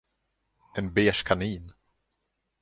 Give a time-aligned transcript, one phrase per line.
[0.75, 1.71] En beige kanin.